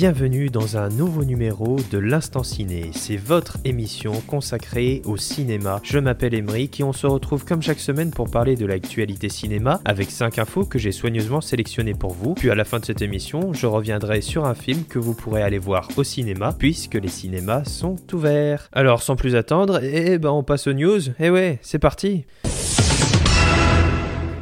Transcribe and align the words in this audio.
Bienvenue 0.00 0.48
dans 0.48 0.76
un 0.76 0.90
nouveau 0.90 1.24
numéro 1.24 1.76
de 1.90 1.98
l'Instant 1.98 2.44
Ciné. 2.44 2.92
C'est 2.94 3.16
votre 3.16 3.56
émission 3.64 4.12
consacrée 4.28 5.02
au 5.04 5.16
cinéma. 5.16 5.80
Je 5.82 5.98
m'appelle 5.98 6.34
Emeric 6.34 6.78
et 6.78 6.84
on 6.84 6.92
se 6.92 7.08
retrouve 7.08 7.44
comme 7.44 7.62
chaque 7.62 7.80
semaine 7.80 8.12
pour 8.12 8.30
parler 8.30 8.54
de 8.54 8.64
l'actualité 8.64 9.28
cinéma 9.28 9.80
avec 9.84 10.12
5 10.12 10.38
infos 10.38 10.64
que 10.66 10.78
j'ai 10.78 10.92
soigneusement 10.92 11.40
sélectionnées 11.40 11.94
pour 11.94 12.12
vous. 12.12 12.34
Puis 12.34 12.48
à 12.48 12.54
la 12.54 12.64
fin 12.64 12.78
de 12.78 12.84
cette 12.84 13.02
émission, 13.02 13.52
je 13.52 13.66
reviendrai 13.66 14.20
sur 14.20 14.44
un 14.44 14.54
film 14.54 14.84
que 14.84 15.00
vous 15.00 15.14
pourrez 15.14 15.42
aller 15.42 15.58
voir 15.58 15.88
au 15.96 16.04
cinéma 16.04 16.54
puisque 16.56 16.94
les 16.94 17.08
cinémas 17.08 17.64
sont 17.64 17.96
ouverts. 18.12 18.68
Alors 18.72 19.02
sans 19.02 19.16
plus 19.16 19.34
attendre, 19.34 19.80
eh 19.82 20.18
ben 20.18 20.30
on 20.30 20.44
passe 20.44 20.68
aux 20.68 20.74
news. 20.74 21.00
Eh 21.18 21.28
ouais, 21.28 21.58
c'est 21.60 21.80
parti. 21.80 22.24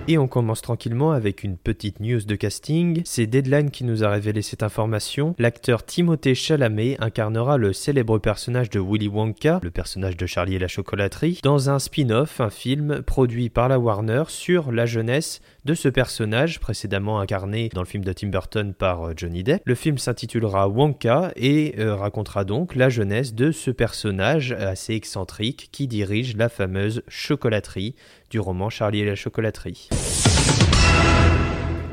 Et 0.08 0.18
on 0.18 0.28
commence 0.28 0.62
tranquillement 0.62 1.10
avec 1.10 1.42
une 1.42 1.56
petite 1.56 1.98
news 1.98 2.20
de 2.20 2.36
casting. 2.36 3.02
C'est 3.04 3.26
Deadline 3.26 3.72
qui 3.72 3.82
nous 3.82 4.04
a 4.04 4.08
révélé 4.08 4.40
cette 4.40 4.62
information. 4.62 5.34
L'acteur 5.36 5.84
Timothée 5.84 6.36
Chalamet 6.36 6.96
incarnera 7.00 7.56
le 7.56 7.72
célèbre 7.72 8.20
personnage 8.20 8.70
de 8.70 8.78
Willy 8.78 9.08
Wonka, 9.08 9.58
le 9.64 9.70
personnage 9.72 10.16
de 10.16 10.24
Charlie 10.26 10.54
et 10.54 10.58
la 10.60 10.68
chocolaterie, 10.68 11.40
dans 11.42 11.70
un 11.70 11.80
spin-off, 11.80 12.40
un 12.40 12.50
film 12.50 13.02
produit 13.02 13.48
par 13.48 13.68
la 13.68 13.80
Warner 13.80 14.22
sur 14.28 14.70
la 14.70 14.86
jeunesse 14.86 15.40
de 15.64 15.74
ce 15.74 15.88
personnage 15.88 16.60
précédemment 16.60 17.18
incarné 17.18 17.68
dans 17.74 17.82
le 17.82 17.88
film 17.88 18.04
de 18.04 18.12
Tim 18.12 18.28
Burton 18.28 18.74
par 18.74 19.08
euh, 19.08 19.12
Johnny 19.16 19.42
Depp. 19.42 19.62
Le 19.64 19.74
film 19.74 19.98
s'intitulera 19.98 20.68
Wonka 20.68 21.32
et 21.34 21.74
euh, 21.80 21.96
racontera 21.96 22.44
donc 22.44 22.76
la 22.76 22.88
jeunesse 22.88 23.34
de 23.34 23.50
ce 23.50 23.72
personnage 23.72 24.52
assez 24.52 24.94
excentrique 24.94 25.68
qui 25.72 25.88
dirige 25.88 26.36
la 26.36 26.48
fameuse 26.48 27.02
chocolaterie 27.08 27.96
du 28.30 28.40
roman 28.40 28.70
Charlie 28.70 29.00
et 29.00 29.06
la 29.06 29.14
chocolaterie. 29.14 29.88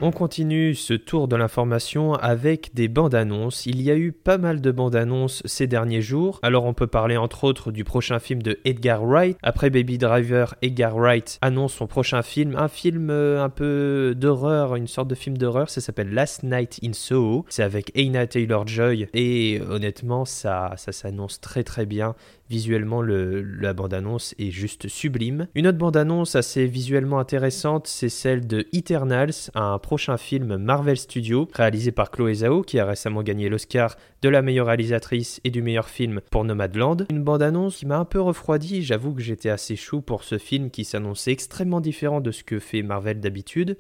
On 0.05 0.11
continue 0.11 0.75
ce 0.75 0.93
tour 0.93 1.29
de 1.29 1.37
l'information 1.37 2.13
avec 2.15 2.75
des 2.75 2.89
bandes 2.89 3.15
annonces. 3.15 3.65
Il 3.65 3.81
y 3.81 3.89
a 3.89 3.95
eu 3.95 4.11
pas 4.11 4.37
mal 4.37 4.59
de 4.59 4.69
bandes 4.69 4.97
annonces 4.97 5.41
ces 5.45 5.65
derniers 5.65 6.01
jours. 6.01 6.39
Alors 6.43 6.65
on 6.65 6.73
peut 6.73 6.87
parler 6.87 7.15
entre 7.15 7.45
autres 7.45 7.71
du 7.71 7.85
prochain 7.85 8.19
film 8.19 8.43
de 8.43 8.59
Edgar 8.65 9.05
Wright. 9.05 9.37
Après 9.41 9.69
Baby 9.69 9.97
Driver, 9.97 10.55
Edgar 10.61 10.97
Wright 10.97 11.37
annonce 11.41 11.75
son 11.75 11.87
prochain 11.87 12.21
film, 12.21 12.57
un 12.57 12.67
film 12.67 13.11
euh, 13.11 13.45
un 13.45 13.49
peu 13.49 14.13
d'horreur, 14.13 14.75
une 14.75 14.87
sorte 14.87 15.07
de 15.07 15.15
film 15.15 15.37
d'horreur. 15.37 15.69
Ça 15.69 15.79
s'appelle 15.79 16.13
Last 16.13 16.43
Night 16.43 16.81
in 16.83 16.91
Soho. 16.91 17.45
C'est 17.47 17.63
avec 17.63 17.89
Aina 17.95 18.27
Taylor 18.27 18.67
Joy 18.67 19.07
et 19.13 19.61
honnêtement 19.69 20.25
ça, 20.25 20.73
ça 20.75 20.91
s'annonce 20.91 21.39
très 21.39 21.63
très 21.63 21.85
bien. 21.85 22.13
Visuellement, 22.49 23.01
le, 23.01 23.41
la 23.41 23.73
bande-annonce 23.73 24.35
est 24.37 24.51
juste 24.51 24.87
sublime. 24.87 25.47
Une 25.55 25.67
autre 25.67 25.77
bande-annonce 25.77 26.35
assez 26.35 26.65
visuellement 26.65 27.19
intéressante, 27.19 27.87
c'est 27.87 28.09
celle 28.09 28.45
de 28.45 28.67
Eternals, 28.73 29.49
un 29.55 29.79
prochain 29.79 30.17
film 30.17 30.57
Marvel 30.57 30.97
Studios, 30.97 31.47
réalisé 31.53 31.91
par 31.91 32.11
Chloé 32.11 32.33
Zhao, 32.35 32.61
qui 32.61 32.79
a 32.79 32.85
récemment 32.85 33.23
gagné 33.23 33.49
l'Oscar 33.49 33.95
de 34.21 34.29
la 34.29 34.41
meilleure 34.41 34.67
réalisatrice 34.67 35.39
et 35.43 35.51
du 35.51 35.61
meilleur 35.61 35.89
film 35.89 36.21
pour 36.31 36.43
Nomadland. 36.43 37.05
Une 37.09 37.23
bande-annonce 37.23 37.77
qui 37.77 37.85
m'a 37.85 37.97
un 37.97 38.05
peu 38.05 38.19
refroidi, 38.19 38.83
j'avoue 38.83 39.13
que 39.13 39.21
j'étais 39.21 39.49
assez 39.49 39.75
chou 39.75 40.01
pour 40.01 40.23
ce 40.23 40.37
film 40.37 40.69
qui 40.69 40.83
s'annonçait 40.83 41.31
extrêmement 41.31 41.81
différent 41.81 42.21
de 42.21 42.31
ce 42.31 42.43
que 42.43 42.59
fait 42.59 42.81
Marvel 42.81 43.19
d'habitude. 43.19 43.77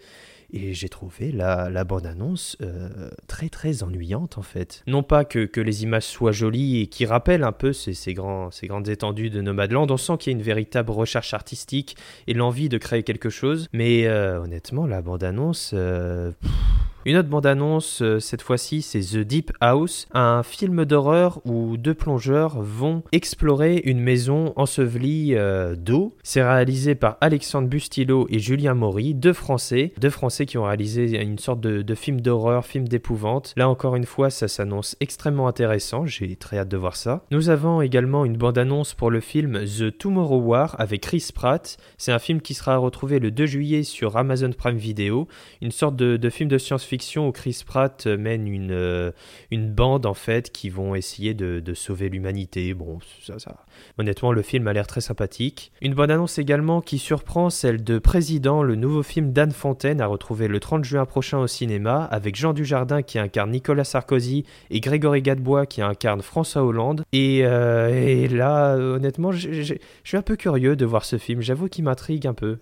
Et 0.55 0.75
j'ai 0.75 0.87
trouvé 0.87 1.31
la, 1.31 1.71
la 1.71 1.83
bande-annonce 1.83 2.57
euh, 2.61 3.09
très 3.27 3.49
très 3.49 3.81
ennuyante 3.81 4.37
en 4.37 4.43
fait. 4.43 4.83
Non 4.85 5.01
pas 5.01 5.25
que, 5.25 5.49
les 5.59 5.83
images 5.83 6.03
soient 6.03 6.31
jolies 6.31 6.81
et 6.81 6.87
qui 6.87 7.07
rappellent 7.07 7.43
un 7.43 7.51
peu 7.51 7.73
ces, 7.73 7.95
ces, 7.95 8.13
grands, 8.13 8.51
ces 8.51 8.67
grandes 8.67 8.87
étendues 8.87 9.31
de 9.31 9.41
Nomadland, 9.41 9.89
on 9.89 9.97
sent 9.97 10.13
qu'il 10.19 10.31
y 10.31 10.35
a 10.35 10.37
une 10.37 10.43
véritable 10.43 10.91
recherche 10.91 11.33
artistique 11.33 11.97
et 12.27 12.35
l'envie 12.35 12.69
de 12.69 12.77
créer 12.77 13.01
quelque 13.01 13.31
chose, 13.31 13.67
mais 13.73 14.05
euh, 14.05 14.39
honnêtement 14.39 14.85
la 14.85 15.01
bande-annonce... 15.01 15.71
Euh, 15.73 16.31
une 17.05 17.17
autre 17.17 17.27
bande-annonce, 17.27 18.01
euh, 18.01 18.19
cette 18.19 18.41
fois-ci, 18.41 18.81
c'est 18.81 19.01
The 19.01 19.17
Deep 19.17 19.51
House, 19.59 20.07
un 20.13 20.41
film 20.41 20.85
d'horreur 20.85 21.41
où 21.43 21.75
deux 21.75 21.93
plongeurs 21.93 22.61
vont 22.61 23.03
explorer 23.11 23.81
une 23.83 23.99
maison 23.99 24.53
ensevelie 24.55 25.35
euh, 25.35 25.75
d'eau. 25.75 26.15
C'est 26.23 26.41
réalisé 26.41 26.95
par 26.95 27.17
Alexandre 27.19 27.67
Bustillo 27.67 28.27
et 28.29 28.39
Julien 28.39 28.73
Maury, 28.73 29.13
deux 29.13 29.33
Français, 29.33 29.91
deux 29.99 30.09
Français 30.09 30.45
qui 30.45 30.57
ont 30.57 30.63
réalisé 30.63 31.21
une 31.21 31.39
sorte 31.39 31.59
de, 31.59 31.95
film 31.95 32.21
d'horreur, 32.21 32.65
film 32.65 32.87
d'épouvante. 32.87 33.53
Là 33.57 33.67
encore 33.67 33.97
une 33.97 34.05
fois, 34.05 34.29
ça 34.29 34.47
s'annonce 34.47 34.95
extrêmement 35.01 35.49
intéressant, 35.49 36.05
j'ai 36.05 36.37
très 36.37 36.57
hâte 36.57 36.69
de 36.69 36.77
voir 36.77 36.95
ça. 36.95 37.25
Nous 37.31 37.49
avons 37.49 37.81
également 37.81 38.23
une 38.23 38.37
bande-annonce 38.37 38.93
pour 38.93 39.11
le 39.11 39.19
film 39.19 39.65
The 39.65 39.95
Tomorrow 39.97 40.39
War 40.39 40.75
avec 40.79 41.01
Chris 41.01 41.31
Pratt. 41.35 41.77
C'est 41.97 42.13
un 42.13 42.19
film 42.19 42.39
qui 42.39 42.53
sera 42.53 42.77
retrouvé 42.77 43.19
le 43.19 43.29
2 43.29 43.45
juillet 43.45 43.83
sur 43.83 44.15
Amazon 44.15 44.51
Prime 44.57 44.77
Video, 44.77 45.27
une 45.61 45.71
sorte 45.71 45.97
de 45.97 46.29
film 46.29 46.49
de 46.49 46.57
science-fiction 46.57 46.92
où 47.17 47.31
Chris 47.31 47.61
Pratt 47.65 48.05
mène 48.05 48.47
une, 48.47 48.71
euh, 48.71 49.11
une 49.51 49.71
bande 49.71 50.05
en 50.05 50.13
fait 50.13 50.51
qui 50.51 50.69
vont 50.69 50.95
essayer 50.95 51.33
de, 51.33 51.73
sauver 51.73 52.09
l'humanité. 52.09 52.73
Bon, 52.73 52.99
ça, 53.21 53.35
honnêtement, 53.97 54.31
le 54.31 54.41
film 54.41 54.67
a 54.67 54.73
l'air 54.73 54.85
très 54.85 55.01
sympathique. 55.01 55.71
Une 55.81 55.95
bonne 55.95 56.11
annonce 56.11 56.37
également 56.37 56.81
qui 56.81 56.99
surprend, 56.99 57.49
celle 57.49 57.83
de 57.83 57.97
Président, 57.97 58.61
le 58.61 58.75
nouveau 58.75 59.01
film 59.01 59.33
d'Anne 59.33 59.51
Fontaine 59.51 60.01
à 60.01 60.07
retrouver 60.07 60.47
le 60.47 60.59
30 60.59 60.83
juin 60.83 61.05
prochain 61.05 61.39
au 61.39 61.47
cinéma 61.47 62.07
avec 62.11 62.35
Jean 62.35 62.53
Dujardin 62.53 63.01
qui 63.01 63.17
incarne 63.17 63.51
Nicolas 63.51 63.83
Sarkozy 63.83 64.45
et 64.69 64.79
Grégory 64.79 65.21
Gadebois 65.21 65.65
qui 65.65 65.81
incarne 65.81 66.21
François 66.21 66.63
Hollande. 66.63 67.03
Et, 67.11 67.41
euh, 67.43 67.89
et 67.89 68.27
là, 68.27 68.75
honnêtement, 68.75 69.31
je 69.31 69.75
suis 70.03 70.17
un 70.17 70.21
peu 70.21 70.35
curieux 70.35 70.75
de 70.75 70.85
voir 70.85 71.05
ce 71.05 71.17
film. 71.17 71.41
J'avoue 71.41 71.67
qu'il 71.67 71.83
m'intrigue 71.85 72.27
un 72.27 72.33
peu. 72.33 72.59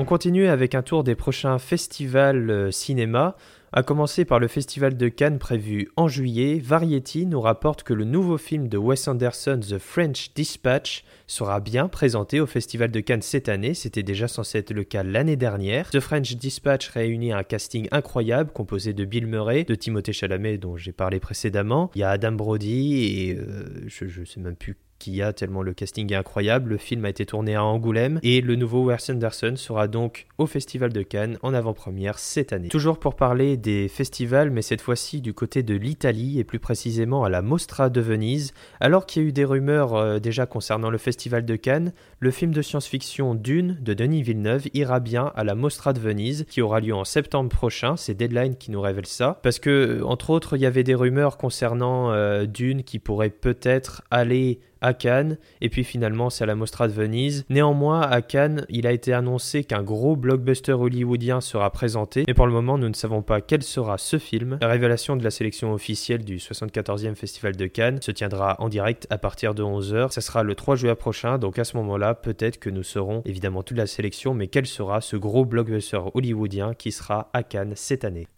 On 0.00 0.04
continue 0.04 0.46
avec 0.46 0.76
un 0.76 0.82
tour 0.82 1.02
des 1.02 1.16
prochains 1.16 1.58
festivals 1.58 2.50
euh, 2.50 2.70
cinéma. 2.70 3.36
À 3.72 3.82
commencer 3.82 4.24
par 4.24 4.38
le 4.38 4.46
Festival 4.46 4.96
de 4.96 5.08
Cannes 5.08 5.40
prévu 5.40 5.88
en 5.96 6.06
juillet, 6.06 6.60
Variety 6.64 7.26
nous 7.26 7.40
rapporte 7.40 7.82
que 7.82 7.92
le 7.92 8.04
nouveau 8.04 8.38
film 8.38 8.68
de 8.68 8.78
Wes 8.78 9.08
Anderson, 9.08 9.58
The 9.60 9.78
French 9.78 10.32
Dispatch, 10.34 11.04
sera 11.26 11.58
bien 11.58 11.88
présenté 11.88 12.38
au 12.38 12.46
Festival 12.46 12.92
de 12.92 13.00
Cannes 13.00 13.22
cette 13.22 13.48
année. 13.48 13.74
C'était 13.74 14.04
déjà 14.04 14.28
censé 14.28 14.58
être 14.58 14.72
le 14.72 14.84
cas 14.84 15.02
l'année 15.02 15.36
dernière. 15.36 15.90
The 15.90 16.00
French 16.00 16.36
Dispatch 16.36 16.88
réunit 16.90 17.32
un 17.32 17.42
casting 17.42 17.88
incroyable 17.90 18.52
composé 18.52 18.92
de 18.92 19.04
Bill 19.04 19.26
Murray, 19.26 19.64
de 19.64 19.74
Timothée 19.74 20.12
Chalamet 20.12 20.58
dont 20.58 20.76
j'ai 20.76 20.92
parlé 20.92 21.18
précédemment. 21.18 21.90
Il 21.96 21.98
y 21.98 22.04
a 22.04 22.10
Adam 22.10 22.32
Brody 22.32 23.04
et 23.04 23.36
euh, 23.36 23.84
je, 23.88 24.20
ne 24.20 24.24
sais 24.24 24.40
même 24.40 24.56
plus 24.56 24.76
qui 24.98 25.22
a 25.22 25.32
tellement 25.32 25.62
le 25.62 25.74
casting 25.74 26.12
est 26.12 26.16
incroyable. 26.16 26.70
Le 26.70 26.76
film 26.76 27.04
a 27.04 27.10
été 27.10 27.26
tourné 27.26 27.54
à 27.54 27.64
Angoulême 27.64 28.20
et 28.22 28.40
le 28.40 28.56
nouveau 28.56 28.84
Wes 28.84 29.10
Anderson 29.10 29.54
sera 29.56 29.88
donc 29.88 30.26
au 30.38 30.46
Festival 30.46 30.92
de 30.92 31.02
Cannes 31.02 31.38
en 31.42 31.54
avant-première 31.54 32.18
cette 32.18 32.52
année. 32.52 32.68
Toujours 32.68 32.98
pour 32.98 33.16
parler 33.16 33.56
des 33.56 33.88
festivals, 33.88 34.50
mais 34.50 34.62
cette 34.62 34.80
fois-ci 34.80 35.20
du 35.20 35.34
côté 35.34 35.62
de 35.62 35.74
l'Italie 35.74 36.38
et 36.38 36.44
plus 36.44 36.58
précisément 36.58 37.24
à 37.24 37.28
la 37.28 37.42
Mostra 37.42 37.90
de 37.90 38.00
Venise. 38.00 38.52
Alors 38.80 39.06
qu'il 39.06 39.22
y 39.22 39.24
a 39.24 39.28
eu 39.28 39.32
des 39.32 39.44
rumeurs 39.44 39.94
euh, 39.94 40.18
déjà 40.18 40.46
concernant 40.46 40.90
le 40.90 40.98
Festival 40.98 41.44
de 41.44 41.56
Cannes, 41.56 41.92
le 42.20 42.30
film 42.30 42.52
de 42.52 42.62
science-fiction 42.62 43.34
Dune 43.34 43.78
de 43.80 43.94
Denis 43.94 44.22
Villeneuve 44.22 44.68
ira 44.74 45.00
bien 45.00 45.32
à 45.34 45.44
la 45.44 45.54
Mostra 45.54 45.92
de 45.92 46.00
Venise 46.00 46.44
qui 46.48 46.60
aura 46.60 46.80
lieu 46.80 46.94
en 46.94 47.04
septembre 47.04 47.50
prochain. 47.50 47.96
C'est 47.96 48.14
Deadline 48.14 48.56
qui 48.56 48.70
nous 48.70 48.80
révèle 48.80 49.06
ça 49.06 49.40
parce 49.42 49.58
que 49.58 50.02
entre 50.02 50.30
autres 50.30 50.56
il 50.56 50.62
y 50.62 50.66
avait 50.66 50.84
des 50.84 50.94
rumeurs 50.94 51.36
concernant 51.36 52.12
euh, 52.12 52.46
Dune 52.46 52.82
qui 52.82 52.98
pourrait 52.98 53.30
peut-être 53.30 54.02
aller 54.10 54.60
à 54.80 54.94
Cannes, 54.94 55.38
et 55.60 55.68
puis 55.68 55.84
finalement 55.84 56.30
c'est 56.30 56.44
à 56.44 56.46
la 56.46 56.54
Mostra 56.54 56.88
de 56.88 56.92
Venise. 56.92 57.44
Néanmoins, 57.48 58.00
à 58.02 58.22
Cannes, 58.22 58.66
il 58.68 58.86
a 58.86 58.92
été 58.92 59.12
annoncé 59.12 59.64
qu'un 59.64 59.82
gros 59.82 60.16
blockbuster 60.16 60.72
hollywoodien 60.72 61.40
sera 61.40 61.70
présenté, 61.70 62.24
mais 62.26 62.34
pour 62.34 62.46
le 62.46 62.52
moment 62.52 62.78
nous 62.78 62.88
ne 62.88 62.94
savons 62.94 63.22
pas 63.22 63.40
quel 63.40 63.62
sera 63.62 63.98
ce 63.98 64.18
film. 64.18 64.58
La 64.60 64.68
révélation 64.68 65.16
de 65.16 65.24
la 65.24 65.30
sélection 65.30 65.72
officielle 65.72 66.24
du 66.24 66.38
74e 66.38 67.14
Festival 67.14 67.56
de 67.56 67.66
Cannes 67.66 68.00
se 68.02 68.10
tiendra 68.10 68.56
en 68.58 68.68
direct 68.68 69.06
à 69.10 69.18
partir 69.18 69.54
de 69.54 69.62
11h. 69.62 70.10
Ça 70.10 70.20
sera 70.20 70.42
le 70.42 70.54
3 70.54 70.76
juillet 70.76 70.94
prochain, 70.94 71.38
donc 71.38 71.58
à 71.58 71.64
ce 71.64 71.76
moment-là, 71.76 72.14
peut-être 72.14 72.58
que 72.58 72.70
nous 72.70 72.82
serons 72.82 73.22
évidemment 73.24 73.62
toute 73.62 73.76
la 73.76 73.86
sélection, 73.86 74.34
mais 74.34 74.48
quel 74.48 74.66
sera 74.66 75.00
ce 75.00 75.16
gros 75.16 75.44
blockbuster 75.44 76.00
hollywoodien 76.14 76.74
qui 76.74 76.92
sera 76.92 77.30
à 77.32 77.42
Cannes 77.42 77.72
cette 77.74 78.04
année 78.04 78.28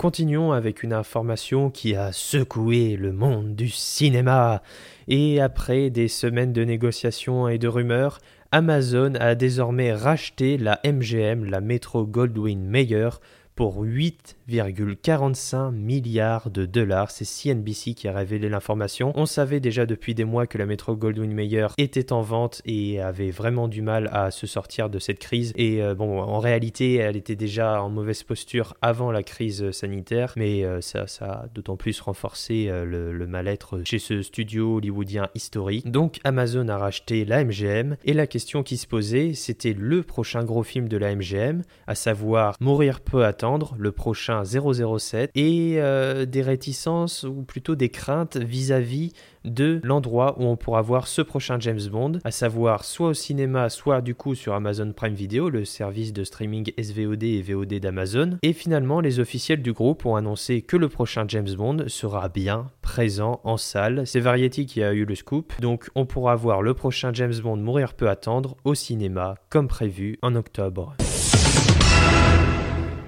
Continuons 0.00 0.52
avec 0.52 0.82
une 0.82 0.94
information 0.94 1.68
qui 1.68 1.94
a 1.94 2.10
secoué 2.10 2.96
le 2.96 3.12
monde 3.12 3.54
du 3.54 3.68
cinéma. 3.68 4.62
Et 5.08 5.42
après 5.42 5.90
des 5.90 6.08
semaines 6.08 6.54
de 6.54 6.64
négociations 6.64 7.48
et 7.48 7.58
de 7.58 7.68
rumeurs, 7.68 8.18
Amazon 8.50 9.12
a 9.20 9.34
désormais 9.34 9.92
racheté 9.92 10.56
la 10.56 10.80
MGM, 10.86 11.44
la 11.44 11.60
Metro 11.60 12.06
Goldwyn 12.06 12.60
Mayer, 12.60 13.10
pour 13.60 13.84
8,45 13.84 15.72
milliards 15.72 16.48
de 16.48 16.64
dollars. 16.64 17.10
C'est 17.10 17.26
CNBC 17.26 17.92
qui 17.92 18.08
a 18.08 18.12
révélé 18.14 18.48
l'information. 18.48 19.12
On 19.16 19.26
savait 19.26 19.60
déjà 19.60 19.84
depuis 19.84 20.14
des 20.14 20.24
mois 20.24 20.46
que 20.46 20.56
la 20.56 20.64
métro 20.64 20.96
Goldwyn 20.96 21.34
Mayer 21.34 21.66
était 21.76 22.14
en 22.14 22.22
vente 22.22 22.62
et 22.64 23.02
avait 23.02 23.30
vraiment 23.30 23.68
du 23.68 23.82
mal 23.82 24.08
à 24.14 24.30
se 24.30 24.46
sortir 24.46 24.88
de 24.88 24.98
cette 24.98 25.18
crise. 25.18 25.52
Et 25.56 25.82
euh, 25.82 25.94
bon, 25.94 26.22
en 26.22 26.38
réalité, 26.38 26.94
elle 26.94 27.18
était 27.18 27.36
déjà 27.36 27.82
en 27.82 27.90
mauvaise 27.90 28.22
posture 28.22 28.72
avant 28.80 29.12
la 29.12 29.22
crise 29.22 29.72
sanitaire, 29.72 30.32
mais 30.36 30.64
euh, 30.64 30.80
ça, 30.80 31.06
ça 31.06 31.26
a 31.26 31.46
d'autant 31.54 31.76
plus 31.76 32.00
renforcé 32.00 32.68
euh, 32.70 32.86
le, 32.86 33.12
le 33.12 33.26
mal-être 33.26 33.82
chez 33.84 33.98
ce 33.98 34.22
studio 34.22 34.76
hollywoodien 34.76 35.28
historique. 35.34 35.86
Donc 35.90 36.18
Amazon 36.24 36.66
a 36.68 36.78
racheté 36.78 37.26
la 37.26 37.44
MGM 37.44 37.98
et 38.06 38.14
la 38.14 38.26
question 38.26 38.62
qui 38.62 38.78
se 38.78 38.86
posait, 38.86 39.34
c'était 39.34 39.74
le 39.74 40.02
prochain 40.02 40.44
gros 40.44 40.62
film 40.62 40.88
de 40.88 40.96
la 40.96 41.14
MGM, 41.14 41.60
à 41.86 41.94
savoir 41.94 42.56
Mourir 42.58 43.00
peut 43.00 43.26
attendre, 43.26 43.49
le 43.78 43.92
prochain 43.92 44.42
007, 44.44 45.30
et 45.34 45.74
euh, 45.76 46.26
des 46.26 46.42
réticences 46.42 47.24
ou 47.24 47.42
plutôt 47.42 47.74
des 47.74 47.88
craintes 47.88 48.36
vis-à-vis 48.36 49.12
de 49.44 49.80
l'endroit 49.82 50.36
où 50.38 50.44
on 50.44 50.56
pourra 50.56 50.82
voir 50.82 51.08
ce 51.08 51.22
prochain 51.22 51.58
James 51.60 51.80
Bond, 51.90 52.18
à 52.24 52.30
savoir 52.30 52.84
soit 52.84 53.08
au 53.08 53.14
cinéma, 53.14 53.70
soit 53.70 54.00
du 54.00 54.14
coup 54.14 54.34
sur 54.34 54.54
Amazon 54.54 54.92
Prime 54.92 55.14
Video, 55.14 55.48
le 55.48 55.64
service 55.64 56.12
de 56.12 56.24
streaming 56.24 56.72
SVOD 56.80 57.22
et 57.22 57.42
VOD 57.42 57.74
d'Amazon. 57.74 58.38
Et 58.42 58.52
finalement, 58.52 59.00
les 59.00 59.18
officiels 59.18 59.62
du 59.62 59.72
groupe 59.72 60.04
ont 60.04 60.16
annoncé 60.16 60.62
que 60.62 60.76
le 60.76 60.88
prochain 60.88 61.24
James 61.28 61.54
Bond 61.56 61.84
sera 61.86 62.28
bien 62.28 62.70
présent 62.82 63.40
en 63.44 63.56
salle. 63.56 64.06
C'est 64.06 64.20
Variety 64.20 64.66
qui 64.66 64.82
a 64.82 64.92
eu 64.92 65.04
le 65.04 65.14
scoop, 65.14 65.52
donc 65.60 65.88
on 65.94 66.06
pourra 66.06 66.36
voir 66.36 66.62
le 66.62 66.74
prochain 66.74 67.12
James 67.12 67.38
Bond 67.42 67.56
mourir 67.56 67.94
peut 67.94 68.08
attendre 68.08 68.56
au 68.64 68.74
cinéma, 68.74 69.36
comme 69.48 69.68
prévu 69.68 70.18
en 70.22 70.34
octobre. 70.34 70.96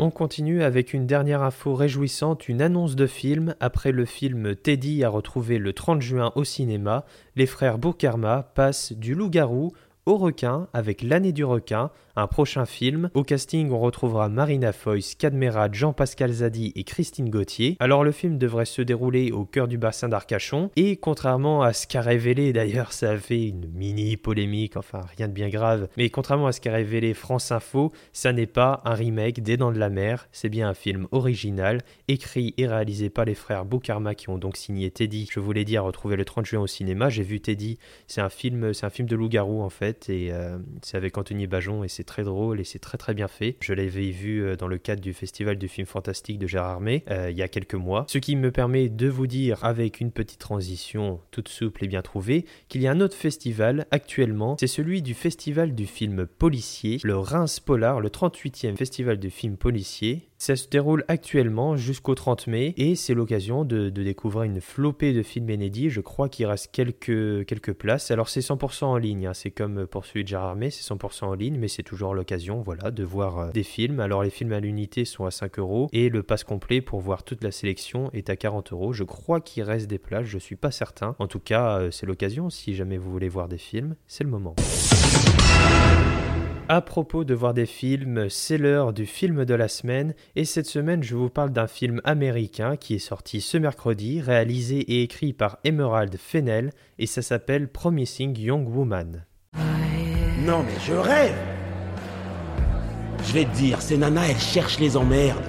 On 0.04 0.10
continue 0.10 0.64
avec 0.64 0.94
une 0.94 1.06
dernière 1.06 1.44
info 1.44 1.76
réjouissante, 1.76 2.48
une 2.48 2.60
annonce 2.60 2.96
de 2.96 3.06
film. 3.06 3.54
Après 3.60 3.92
le 3.92 4.04
film 4.04 4.56
Teddy 4.56 5.04
à 5.04 5.08
retrouver 5.08 5.58
le 5.58 5.72
30 5.72 6.02
juin 6.02 6.32
au 6.34 6.42
cinéma, 6.42 7.04
les 7.36 7.46
frères 7.46 7.78
Bokarma 7.78 8.50
passent 8.56 8.92
du 8.94 9.14
loup-garou 9.14 9.70
au 10.06 10.16
requin 10.16 10.68
avec 10.72 11.02
l'année 11.02 11.32
du 11.32 11.44
requin, 11.44 11.90
un 12.16 12.26
prochain 12.26 12.66
film. 12.66 13.10
Au 13.14 13.22
casting, 13.22 13.70
on 13.70 13.78
retrouvera 13.78 14.28
Marina 14.28 14.72
Foïs, 14.72 15.14
Cadmerat, 15.14 15.72
Jean-Pascal 15.72 16.30
Zadi 16.30 16.72
et 16.74 16.84
Christine 16.84 17.30
Gauthier. 17.30 17.76
Alors 17.80 18.04
le 18.04 18.12
film 18.12 18.36
devrait 18.36 18.66
se 18.66 18.82
dérouler 18.82 19.32
au 19.32 19.44
cœur 19.44 19.68
du 19.68 19.78
bassin 19.78 20.08
d'Arcachon 20.08 20.70
et 20.76 20.96
contrairement 20.96 21.62
à 21.62 21.72
ce 21.72 21.86
qu'a 21.86 22.02
révélé 22.02 22.52
d'ailleurs, 22.52 22.92
ça 22.92 23.10
a 23.10 23.16
fait 23.16 23.48
une 23.48 23.66
mini 23.72 24.16
polémique, 24.16 24.76
enfin 24.76 25.00
rien 25.16 25.28
de 25.28 25.32
bien 25.32 25.48
grave, 25.48 25.88
mais 25.96 26.10
contrairement 26.10 26.48
à 26.48 26.52
ce 26.52 26.60
qu'a 26.60 26.72
révélé 26.72 27.14
France 27.14 27.52
Info, 27.52 27.92
ça 28.12 28.32
n'est 28.32 28.46
pas 28.46 28.82
un 28.84 28.94
remake 28.94 29.42
des 29.42 29.56
Dents 29.56 29.72
de 29.72 29.78
la 29.78 29.88
Mer, 29.88 30.28
c'est 30.32 30.48
bien 30.48 30.68
un 30.68 30.74
film 30.74 31.06
original, 31.12 31.80
écrit 32.08 32.54
et 32.58 32.66
réalisé 32.66 33.08
par 33.10 33.24
les 33.24 33.34
frères 33.34 33.64
Boukarma 33.64 34.14
qui 34.14 34.28
ont 34.28 34.38
donc 34.38 34.56
signé 34.56 34.90
Teddy. 34.90 35.28
Je 35.30 35.40
voulais 35.40 35.64
dire 35.64 35.84
retrouver 35.84 36.16
le 36.16 36.24
30 36.24 36.46
juin 36.46 36.60
au 36.60 36.66
cinéma, 36.66 37.08
j'ai 37.08 37.22
vu 37.22 37.40
Teddy, 37.40 37.78
c'est 38.06 38.20
un 38.20 38.28
c'est 38.28 38.86
un 38.86 38.90
film 38.90 39.08
de 39.08 39.14
loup-garou 39.14 39.62
en 39.62 39.70
fait 39.70 39.91
et 40.08 40.32
euh, 40.32 40.58
c'est 40.82 40.96
avec 40.96 41.16
Anthony 41.18 41.46
Bajon 41.46 41.84
et 41.84 41.88
c'est 41.88 42.04
très 42.04 42.24
drôle 42.24 42.60
et 42.60 42.64
c'est 42.64 42.78
très 42.78 42.98
très 42.98 43.14
bien 43.14 43.28
fait. 43.28 43.56
Je 43.60 43.72
l'avais 43.72 44.10
vu 44.10 44.42
euh, 44.42 44.56
dans 44.56 44.66
le 44.66 44.78
cadre 44.78 45.00
du 45.00 45.12
festival 45.12 45.56
du 45.56 45.68
film 45.68 45.86
fantastique 45.86 46.38
de 46.38 46.46
Gérard 46.46 46.80
May 46.80 47.04
euh, 47.10 47.30
il 47.30 47.36
y 47.36 47.42
a 47.42 47.48
quelques 47.48 47.74
mois. 47.74 48.04
Ce 48.08 48.18
qui 48.18 48.36
me 48.36 48.50
permet 48.50 48.88
de 48.88 49.08
vous 49.08 49.26
dire 49.26 49.64
avec 49.64 50.00
une 50.00 50.10
petite 50.10 50.40
transition 50.40 51.20
toute 51.30 51.48
souple 51.48 51.84
et 51.84 51.88
bien 51.88 52.02
trouvée 52.02 52.44
qu'il 52.68 52.82
y 52.82 52.86
a 52.86 52.90
un 52.90 53.00
autre 53.00 53.16
festival 53.16 53.86
actuellement, 53.90 54.56
c'est 54.58 54.66
celui 54.66 55.02
du 55.02 55.14
festival 55.14 55.74
du 55.74 55.86
film 55.86 56.26
policier, 56.26 56.98
le 57.02 57.16
Reims 57.16 57.60
Polar, 57.60 58.00
le 58.00 58.08
38e 58.08 58.76
festival 58.76 59.18
du 59.18 59.30
film 59.30 59.56
policier 59.56 60.28
ça 60.42 60.56
se 60.56 60.68
déroule 60.68 61.04
actuellement 61.06 61.76
jusqu'au 61.76 62.16
30 62.16 62.48
mai 62.48 62.74
et 62.76 62.96
c'est 62.96 63.14
l'occasion 63.14 63.64
de, 63.64 63.90
découvrir 63.90 64.42
une 64.42 64.60
flopée 64.60 65.12
de 65.12 65.22
films 65.22 65.50
inédits. 65.50 65.88
Je 65.88 66.00
crois 66.00 66.28
qu'il 66.28 66.46
reste 66.46 66.72
quelques, 66.72 67.46
quelques 67.46 67.72
places. 67.72 68.10
Alors 68.10 68.28
c'est 68.28 68.40
100% 68.40 68.86
en 68.86 68.96
ligne, 68.96 69.28
hein. 69.28 69.34
c'est 69.34 69.52
comme 69.52 69.86
pour 69.86 70.04
celui 70.04 70.24
de 70.24 70.28
Gérard 70.28 70.56
May, 70.56 70.70
c'est 70.70 70.92
100% 70.92 71.26
en 71.26 71.34
ligne, 71.34 71.58
mais 71.60 71.68
c'est 71.68 71.84
toujours 71.84 72.12
l'occasion 72.12 72.60
voilà, 72.60 72.90
de 72.90 73.04
voir 73.04 73.38
euh, 73.38 73.50
des 73.52 73.62
films. 73.62 74.00
Alors 74.00 74.24
les 74.24 74.30
films 74.30 74.52
à 74.52 74.58
l'unité 74.58 75.04
sont 75.04 75.26
à 75.26 75.30
5 75.30 75.60
euros 75.60 75.88
et 75.92 76.08
le 76.08 76.24
pass 76.24 76.42
complet 76.42 76.80
pour 76.80 76.98
voir 76.98 77.22
toute 77.22 77.44
la 77.44 77.52
sélection 77.52 78.10
est 78.12 78.28
à 78.28 78.34
40 78.34 78.72
euros. 78.72 78.92
Je 78.92 79.04
crois 79.04 79.40
qu'il 79.40 79.62
reste 79.62 79.86
des 79.86 79.98
places, 80.00 80.26
je 80.26 80.38
suis 80.38 80.56
pas 80.56 80.72
certain. 80.72 81.14
En 81.20 81.28
tout 81.28 81.38
cas, 81.38 81.78
euh, 81.78 81.92
c'est 81.92 82.06
l'occasion. 82.06 82.50
Si 82.50 82.74
jamais 82.74 82.98
vous 82.98 83.12
voulez 83.12 83.28
voir 83.28 83.46
des 83.46 83.58
films, 83.58 83.94
c'est 84.08 84.24
le 84.24 84.30
moment. 84.30 84.56
À 86.68 86.80
propos 86.80 87.24
de 87.24 87.34
voir 87.34 87.54
des 87.54 87.66
films, 87.66 88.30
c'est 88.30 88.56
l'heure 88.56 88.92
du 88.92 89.04
film 89.04 89.44
de 89.44 89.54
la 89.54 89.68
semaine 89.68 90.14
et 90.36 90.44
cette 90.44 90.66
semaine 90.66 91.02
je 91.02 91.16
vous 91.16 91.28
parle 91.28 91.50
d'un 91.50 91.66
film 91.66 92.00
américain 92.04 92.76
qui 92.76 92.94
est 92.94 93.00
sorti 93.00 93.40
ce 93.40 93.58
mercredi, 93.58 94.20
réalisé 94.20 94.78
et 94.78 95.02
écrit 95.02 95.32
par 95.32 95.58
Emerald 95.64 96.16
Fennell 96.16 96.70
et 96.98 97.06
ça 97.06 97.20
s'appelle 97.20 97.68
Promising 97.68 98.38
Young 98.38 98.68
Woman. 98.68 99.24
Non 100.46 100.62
mais 100.62 100.78
je 100.86 100.94
rêve 100.94 101.34
Je 103.24 103.32
vais 103.32 103.44
te 103.44 103.54
dire, 103.54 103.82
ces 103.82 103.98
nanas 103.98 104.28
elles 104.28 104.38
cherchent 104.38 104.78
les 104.78 104.96
emmerdes. 104.96 105.44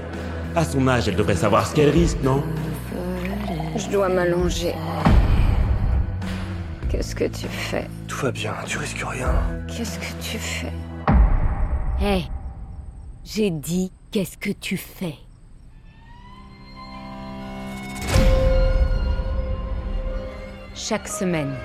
À 0.55 0.65
son 0.65 0.87
âge, 0.87 1.07
elle 1.07 1.15
devrait 1.15 1.35
savoir 1.35 1.65
ce 1.67 1.75
qu'elle 1.75 1.89
risque, 1.89 2.21
non? 2.23 2.43
Je 3.75 3.89
dois 3.89 4.09
m'allonger. 4.09 4.73
Qu'est-ce 6.89 7.15
que 7.15 7.25
tu 7.25 7.47
fais? 7.47 7.87
Tout 8.07 8.17
va 8.17 8.31
bien, 8.31 8.53
tu 8.67 8.77
risques 8.77 9.03
rien. 9.03 9.33
Qu'est-ce 9.67 9.97
que 9.97 10.21
tu 10.21 10.37
fais? 10.37 10.71
Hé, 12.05 12.25
j'ai 13.23 13.49
dit 13.49 13.93
qu'est-ce 14.11 14.37
que 14.37 14.49
tu 14.49 14.75
fais? 14.75 15.15
Chaque 20.75 21.07
semaine, 21.07 21.55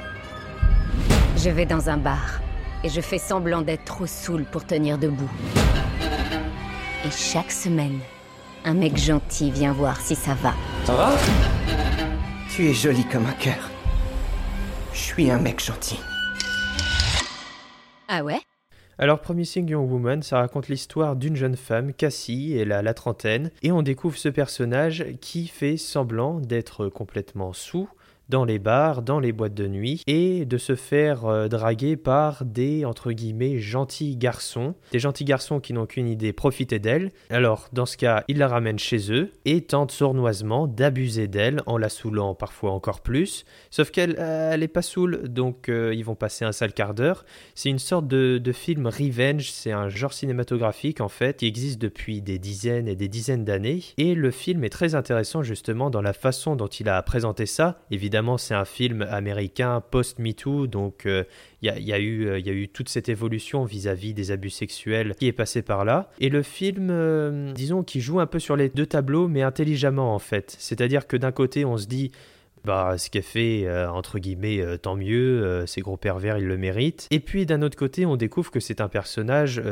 je 1.37 1.51
vais 1.51 1.67
dans 1.67 1.91
un 1.91 1.97
bar 1.97 2.39
et 2.85 2.89
je 2.89 3.01
fais 3.01 3.19
semblant 3.19 3.63
d'être 3.63 3.85
trop 3.85 4.07
saoul 4.07 4.45
pour 4.45 4.65
tenir 4.65 4.97
debout. 4.97 5.29
Et 7.05 7.11
chaque 7.11 7.51
semaine, 7.51 7.99
un 8.65 8.75
mec 8.75 8.97
gentil 8.97 9.51
vient 9.51 9.73
voir 9.73 10.01
si 10.01 10.15
ça 10.15 10.35
va. 10.35 10.55
Ça 10.85 10.95
va? 10.95 11.17
Tu 12.49 12.69
es 12.69 12.75
jolie 12.75 13.09
comme 13.09 13.27
un 13.27 13.33
cœur. 13.33 13.69
Je 14.93 15.01
suis 15.01 15.33
un 15.33 15.39
mec 15.39 15.61
gentil. 15.61 15.99
Ah 18.07 18.23
ouais? 18.23 18.39
Alors 19.01 19.21
Promising 19.21 19.69
Young 19.71 19.89
Woman, 19.89 20.23
ça 20.23 20.39
raconte 20.39 20.69
l'histoire 20.69 21.15
d'une 21.15 21.37
jeune 21.37 21.57
femme, 21.57 21.93
Cassie, 21.93 22.57
elle 22.59 22.73
a 22.73 22.83
la 22.83 22.95
trentaine, 22.95 23.53
et 23.63 23.71
on 23.71 23.83
découvre 23.83 24.17
ce 24.17 24.29
personnage 24.29 25.07
qui 25.21 25.47
fait 25.47 25.77
semblant 25.77 26.41
d'être 26.41 26.89
complètement 26.89 27.53
sous, 27.53 27.89
dans 28.29 28.45
les 28.45 28.59
bars, 28.59 29.03
dans 29.03 29.21
les 29.21 29.33
boîtes 29.33 29.55
de 29.55 29.67
nuit, 29.67 30.03
et 30.07 30.45
de 30.45 30.59
se 30.59 30.75
faire 30.75 31.25
euh, 31.25 31.49
draguer 31.49 31.97
par 31.97 32.45
des, 32.45 32.85
entre 32.85 33.13
guillemets, 33.13 33.59
gentils 33.59 34.17
garçons, 34.17 34.75
des 34.93 34.99
gentils 34.99 35.25
garçons 35.25 35.61
qui 35.61 35.73
n'ont 35.73 35.87
qu'une 35.87 36.09
idée, 36.09 36.33
profiter 36.33 36.79
d'elle. 36.79 37.11
Alors, 37.31 37.69
dans 37.73 37.87
ce 37.87 37.97
cas, 37.97 38.25
ils 38.29 38.39
la 38.39 38.49
ramènent 38.49 38.79
chez 38.79 39.13
eux, 39.13 39.33
et 39.45 39.63
tentent 39.63 39.93
sournoisement 39.93 40.67
d'abuser 40.67 41.27
d'elle, 41.27 41.63
en 41.67 41.79
la 41.79 41.89
saoulant 41.89 42.35
parfois 42.35 42.73
encore 42.73 43.01
plus, 43.01 43.45
sauf 43.71 43.91
qu'elle 43.91 44.17
euh, 44.19 44.67
pas 44.69 44.83
saoule, 44.83 45.29
donc 45.29 45.71
euh, 45.71 45.95
ils 45.95 46.05
vont 46.05 46.15
passer 46.15 46.45
un 46.45 46.53
sale 46.53 46.75
quart 46.75 46.93
d'heure. 46.93 47.25
C'est 47.55 47.71
une 47.71 47.79
sorte 47.79 48.07
de, 48.07 48.37
de 48.37 48.53
film 48.53 48.87
revenge, 48.87 49.51
c'est 49.51 49.73
un 49.73 49.89
genre 49.89 50.13
cinématographique 50.13 51.01
en 51.01 51.09
fait, 51.09 51.39
qui 51.39 51.47
existe 51.47 51.81
depuis 51.81 52.21
des 52.21 52.39
dizaines 52.39 52.87
et 52.87 52.97
des 52.97 53.09
dizaines 53.09 53.45
d'années, 53.45 53.83
et 53.97 54.15
le 54.15 54.31
film 54.31 54.65
est 54.65 54.69
très 54.69 54.95
intéressant 54.95 55.43
justement 55.43 55.89
dans 55.89 56.03
la 56.03 56.13
façon 56.13 56.57
dont 56.57 56.67
il 56.67 56.91
a 56.91 57.03
présenté 57.03 57.47
ça, 57.47 57.81
évidemment 57.91 58.18
c'est 58.39 58.55
un 58.55 58.65
film 58.65 59.03
américain 59.03 59.83
post-MeToo, 59.91 60.67
donc 60.67 61.03
il 61.05 61.11
euh, 61.11 61.25
y, 61.63 61.93
a, 61.93 61.99
eu, 61.99 62.29
euh, 62.29 62.39
y 62.39 62.49
a 62.49 62.53
eu 62.53 62.69
toute 62.69 62.89
cette 62.89 63.09
évolution 63.09 63.65
vis-à-vis 63.65 64.15
des 64.15 64.31
abus 64.31 64.51
sexuels 64.51 65.15
qui 65.19 65.27
est 65.27 65.33
passé 65.33 65.63
par 65.63 65.85
là. 65.85 66.11
Et 66.21 66.29
le 66.29 66.43
film, 66.43 66.89
euh, 66.91 67.53
disons, 67.53 67.83
qui 67.83 68.01
joue 68.01 68.21
un 68.21 68.27
peu 68.27 68.39
sur 68.39 68.57
les 68.57 68.69
deux 68.69 68.87
tableaux, 68.87 69.29
mais 69.29 69.43
intelligemment 69.43 70.15
en 70.15 70.19
fait. 70.19 70.57
C'est-à-dire 70.59 71.07
que 71.07 71.17
d'un 71.17 71.33
côté, 71.33 71.65
on 71.65 71.77
se 71.77 71.87
dit 71.87 72.11
bah, 72.65 72.99
ce 72.99 73.09
qu'elle 73.09 73.23
fait, 73.23 73.67
entre 73.89 74.19
guillemets, 74.19 74.61
tant 74.79 74.97
mieux, 74.97 75.65
ces 75.67 75.81
gros 75.81 75.97
pervers, 75.97 76.39
ils 76.39 76.47
le 76.47 76.59
méritent. 76.59 77.07
Et 77.11 77.21
puis 77.21 77.47
d'un 77.47 77.63
autre 77.63 77.79
côté, 77.79 78.05
on 78.05 78.17
découvre 78.17 78.51
que 78.51 78.61
c'est 78.61 78.81
un 78.81 78.89
personnage 78.89 79.63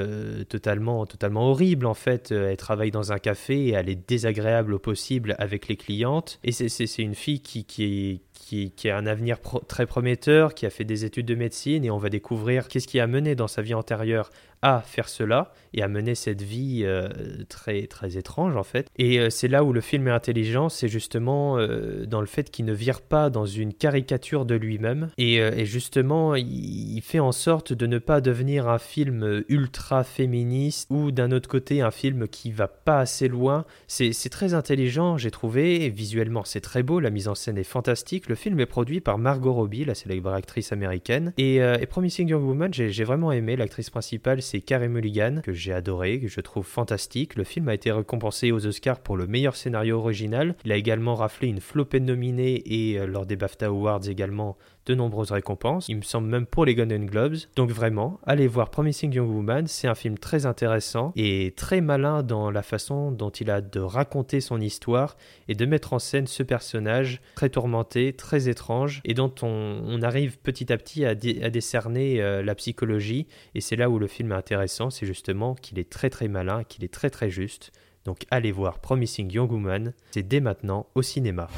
totalement, 0.49 1.05
totalement 1.05 1.51
horrible 1.51 1.85
en 1.85 1.95
fait. 1.95 2.31
elle 2.31 2.57
travaille 2.57 2.93
dans 2.93 3.13
un 3.13 3.19
café 3.19 3.67
et 3.67 3.73
elle 3.73 3.89
est 3.89 4.09
désagréable 4.09 4.73
au 4.73 4.79
possible 4.79 5.35
avec 5.39 5.69
les 5.69 5.77
clientes. 5.77 6.39
Et 6.45 6.53
c'est 6.53 7.03
une 7.03 7.17
fille 7.17 7.41
qui, 7.41 7.65
qui, 7.65 8.23
qui, 8.37 8.73
a 8.89 8.97
un 8.97 9.07
avenir 9.07 9.39
très 9.67 9.87
prometteur, 9.87 10.55
qui 10.55 10.67
a 10.67 10.71
fait 10.71 10.85
des 10.85 11.05
études 11.05 11.27
de 11.27 11.35
médecine, 11.35 11.85
et 11.85 11.91
on 11.91 11.99
va 11.99 12.09
découvrir 12.09 12.69
qu'est-ce 12.69 12.87
qui 12.87 13.01
a 13.01 13.07
mené 13.07 13.35
dans 13.35 13.49
sa 13.49 13.63
vie 13.63 13.75
antérieure 13.75 14.31
à 14.63 14.81
faire 14.81 15.09
cela 15.09 15.53
et 15.75 15.83
à 15.83 15.89
mener 15.89 16.15
cette 16.15 16.43
vie 16.43 16.83
euh, 16.85 17.09
très 17.49 17.87
très 17.87 18.17
étrange 18.17 18.57
en 18.57 18.63
fait. 18.63 18.89
Et 18.97 19.21
euh, 19.21 19.31
c'est 19.31 19.49
là 19.49 19.65
où 19.65 19.73
le 19.73 19.81
film 19.81 20.09
est 20.09 20.13
intelligent, 20.13 20.69
c'est 20.69 20.89
justement 20.89 21.59
euh, 21.59 22.07
dans 22.07 22.21
le 22.21 22.27
fait 22.27 22.51
qu'il 22.51 22.65
ne 22.65 22.73
vire 22.73 23.03
pas 23.03 23.29
dans 23.31 23.47
une 23.47 23.75
caricature 23.75 24.45
de 24.45 24.55
lui-même 24.55 25.11
et, 25.19 25.37
justement 25.65 26.35
il, 26.35 27.01
fait 27.03 27.21
en 27.21 27.33
sorte 27.33 27.73
de 27.73 27.87
ne 27.87 27.99
pas 27.99 28.21
devenir 28.21 28.69
un 28.69 28.79
film 28.79 29.45
ultra 29.49 30.05
féministe 30.05 30.89
ou 30.91 31.11
d'un 31.11 31.31
autre 31.31 31.49
côté 31.49 31.83
un 31.83 31.91
film 31.91 32.27
qui 32.27 32.51
va 32.51 32.69
pas 32.69 33.01
assez 33.01 33.29
loin. 33.29 33.65
C'est 33.87 34.31
très 34.31 34.55
intelligent, 34.55 35.19
j'ai 35.19 35.31
trouvé, 35.31 35.85
et 35.85 35.91
visuellement 35.91 36.45
c'est 36.45 36.61
très 36.61 36.83
beau, 36.83 37.01
la 37.01 37.11
mise 37.11 37.29
en 37.29 37.35
scène 37.35 37.59
est 37.59 37.65
fantastique. 37.65 38.29
Film 38.37 38.61
est 38.61 38.67
produit 38.67 39.01
par 39.01 39.19
Margot 39.19 39.53
Robbie, 39.53 39.85
la 39.85 39.95
célèbre 39.95 40.33
actrice 40.33 40.73
américaine. 40.73 41.33
Et, 41.39 41.63
euh, 41.63 41.79
et 41.81 41.87
Promising 41.87 42.29
Young 42.29 42.45
Woman, 42.45 42.73
j'ai 42.73 42.91
j'ai 42.91 43.05
vraiment 43.05 43.33
aimé. 43.33 43.57
L'actrice 43.57 43.91
principale 43.91 44.43
c'est 44.43 44.61
Carey 44.61 44.89
Mulligan, 44.89 45.41
que 45.43 45.53
j'ai 45.53 45.73
adoré, 45.73 46.21
que 46.21 46.29
je 46.29 46.41
trouve 46.41 46.67
fantastique. 46.67 47.37
Le 47.37 47.45
film 47.45 47.69
a 47.69 47.75
été 47.75 47.91
récompensé 47.91 48.53
aux 48.53 48.67
Oscars 48.67 49.01
pour 49.01 49.17
le 49.17 49.27
meilleur 49.27 49.57
scénario 49.57 49.99
original. 49.99 50.55
Il 50.65 50.73
a 50.73 50.77
également 50.77 51.15
raflé 51.15 51.49
une 51.49 51.61
flopée 51.61 52.01
de 52.01 52.05
nominés 52.05 52.63
et 52.67 52.99
euh, 52.99 53.07
lors 53.07 53.27
des 53.27 53.37
BAFTA 53.37 53.67
Awards 53.67 54.09
également 54.09 54.57
de 54.87 54.95
nombreuses 54.95 55.33
récompenses, 55.33 55.89
il 55.89 55.97
me 55.97 56.03
semble 56.03 56.29
même 56.29 56.47
pour 56.47 56.65
les 56.65 56.75
Golden 56.75 57.07
Globes. 57.07 57.37
Donc 57.57 57.71
vraiment, 57.71 58.21
allez 58.25 58.47
voir 58.47 58.71
Promising 58.71 59.13
Young 59.13 59.29
Woman, 59.29 59.67
c'est 59.67 59.89
un 59.89 59.95
film 59.95 60.17
très 60.17 60.47
intéressant 60.47 61.13
et 61.17 61.53
très 61.57 61.81
malin 61.81 62.23
dans 62.23 62.51
la 62.51 62.63
façon 62.63 63.11
dont 63.11 63.31
il 63.31 63.51
a 63.51 63.61
de 63.61 63.81
raconter 63.81 64.41
son 64.41 64.61
histoire 64.61 65.17
et 65.49 65.55
de 65.55 65.67
mettre 65.67 65.93
en 65.93 65.99
scène 65.99 66.27
ce 66.27 66.43
personnage 66.43 67.21
très 67.35 67.51
tourmenté, 67.51 68.13
très 68.17 68.49
étrange 68.49 69.01
et 69.05 69.15
dont 69.15 69.33
on, 69.43 69.81
on 69.85 70.03
arrive 70.03 70.39
petit 70.39 70.73
à 70.73 70.79
petit 70.79 71.05
à, 71.05 71.15
dé- 71.15 71.41
à 71.43 71.51
décerner 71.51 72.21
euh, 72.21 72.43
la 72.43 72.55
psychologie. 72.55 73.27
Et 73.55 73.61
c'est 73.61 73.77
là 73.77 73.89
où 73.91 73.99
le 73.99 74.07
film 74.07 74.33
est 74.33 74.37
intéressant, 74.37 74.91
c'est 74.91 75.07
justement 75.07 75.55
qu'il 75.55 75.79
est 75.79 75.89
très 75.91 76.11
très 76.11 76.29
malin, 76.29 76.65
qu'il 76.65 76.85
est 76.85 76.93
très 76.93 77.11
très 77.11 77.31
juste. 77.31 77.73
Donc 78.05 78.25
allez 78.31 78.53
voir 78.53 78.79
Promising 78.79 79.33
Young 79.33 79.51
Woman, 79.51 79.93
c'est 80.13 80.27
dès 80.27 80.41
maintenant 80.41 80.87
au 80.95 81.03
cinéma. 81.03 81.49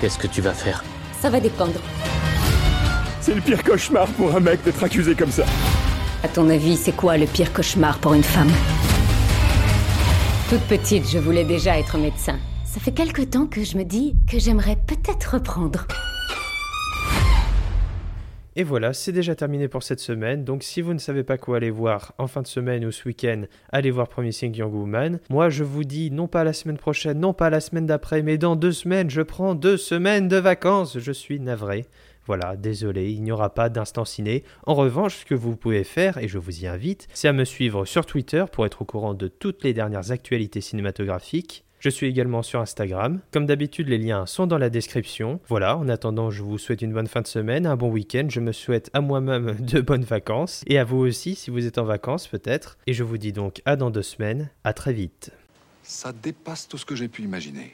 Qu'est-ce 0.00 0.18
que 0.18 0.26
tu 0.26 0.40
vas 0.40 0.54
faire? 0.54 0.82
Ça 1.20 1.30
va 1.30 1.40
dépendre. 1.40 1.80
C'est 3.20 3.34
le 3.34 3.40
pire 3.40 3.62
cauchemar 3.62 4.08
pour 4.14 4.34
un 4.34 4.40
mec 4.40 4.62
d'être 4.64 4.82
accusé 4.82 5.14
comme 5.14 5.30
ça. 5.30 5.44
À 6.24 6.28
ton 6.28 6.48
avis, 6.50 6.76
c'est 6.76 6.96
quoi 6.96 7.16
le 7.16 7.26
pire 7.26 7.52
cauchemar 7.52 7.98
pour 7.98 8.14
une 8.14 8.22
femme? 8.22 8.50
Toute 10.48 10.62
petite, 10.62 11.08
je 11.08 11.18
voulais 11.18 11.44
déjà 11.44 11.78
être 11.78 11.98
médecin. 11.98 12.38
Ça 12.72 12.80
fait 12.80 12.92
quelque 12.92 13.20
temps 13.20 13.46
que 13.46 13.64
je 13.64 13.76
me 13.76 13.84
dis 13.84 14.14
que 14.26 14.38
j'aimerais 14.38 14.76
peut-être 14.76 15.34
reprendre. 15.34 15.86
Et 18.56 18.62
voilà, 18.64 18.94
c'est 18.94 19.12
déjà 19.12 19.34
terminé 19.34 19.68
pour 19.68 19.82
cette 19.82 20.00
semaine. 20.00 20.42
Donc 20.42 20.62
si 20.62 20.80
vous 20.80 20.94
ne 20.94 20.98
savez 20.98 21.22
pas 21.22 21.36
quoi 21.36 21.58
aller 21.58 21.68
voir 21.68 22.14
en 22.16 22.28
fin 22.28 22.40
de 22.40 22.46
semaine 22.46 22.86
ou 22.86 22.90
ce 22.90 23.06
week-end, 23.06 23.42
allez 23.72 23.90
voir 23.90 24.08
Promising 24.08 24.56
Young 24.56 24.72
Woman. 24.72 25.20
Moi, 25.28 25.50
je 25.50 25.64
vous 25.64 25.84
dis 25.84 26.10
non 26.10 26.28
pas 26.28 26.44
la 26.44 26.54
semaine 26.54 26.78
prochaine, 26.78 27.20
non 27.20 27.34
pas 27.34 27.50
la 27.50 27.60
semaine 27.60 27.84
d'après, 27.84 28.22
mais 28.22 28.38
dans 28.38 28.56
deux 28.56 28.72
semaines, 28.72 29.10
je 29.10 29.20
prends 29.20 29.54
deux 29.54 29.76
semaines 29.76 30.28
de 30.28 30.38
vacances. 30.38 30.98
Je 30.98 31.12
suis 31.12 31.40
navré. 31.40 31.84
Voilà, 32.24 32.56
désolé, 32.56 33.10
il 33.10 33.22
n'y 33.22 33.32
aura 33.32 33.52
pas 33.52 33.68
d'instant 33.68 34.06
ciné. 34.06 34.44
En 34.64 34.72
revanche, 34.72 35.18
ce 35.18 35.24
que 35.26 35.34
vous 35.34 35.56
pouvez 35.56 35.84
faire, 35.84 36.16
et 36.16 36.26
je 36.26 36.38
vous 36.38 36.62
y 36.62 36.66
invite, 36.66 37.06
c'est 37.12 37.28
à 37.28 37.34
me 37.34 37.44
suivre 37.44 37.84
sur 37.84 38.06
Twitter 38.06 38.46
pour 38.50 38.64
être 38.64 38.80
au 38.80 38.86
courant 38.86 39.12
de 39.12 39.28
toutes 39.28 39.62
les 39.62 39.74
dernières 39.74 40.10
actualités 40.10 40.62
cinématographiques. 40.62 41.66
Je 41.82 41.88
suis 41.88 42.06
également 42.06 42.44
sur 42.44 42.60
Instagram. 42.60 43.18
Comme 43.32 43.44
d'habitude, 43.44 43.88
les 43.88 43.98
liens 43.98 44.24
sont 44.24 44.46
dans 44.46 44.56
la 44.56 44.70
description. 44.70 45.40
Voilà, 45.48 45.76
en 45.76 45.88
attendant, 45.88 46.30
je 46.30 46.44
vous 46.44 46.56
souhaite 46.56 46.80
une 46.80 46.92
bonne 46.92 47.08
fin 47.08 47.22
de 47.22 47.26
semaine, 47.26 47.66
un 47.66 47.74
bon 47.74 47.90
week-end. 47.90 48.28
Je 48.28 48.38
me 48.38 48.52
souhaite 48.52 48.88
à 48.92 49.00
moi-même 49.00 49.56
de 49.58 49.80
bonnes 49.80 50.04
vacances. 50.04 50.62
Et 50.68 50.78
à 50.78 50.84
vous 50.84 50.98
aussi, 50.98 51.34
si 51.34 51.50
vous 51.50 51.66
êtes 51.66 51.78
en 51.78 51.84
vacances 51.84 52.28
peut-être. 52.28 52.78
Et 52.86 52.92
je 52.92 53.02
vous 53.02 53.18
dis 53.18 53.32
donc 53.32 53.62
à 53.64 53.74
dans 53.74 53.90
deux 53.90 54.02
semaines. 54.02 54.50
À 54.62 54.74
très 54.74 54.92
vite. 54.92 55.32
Ça 55.82 56.12
dépasse 56.12 56.68
tout 56.68 56.78
ce 56.78 56.86
que 56.86 56.94
j'ai 56.94 57.08
pu 57.08 57.22
imaginer. 57.22 57.72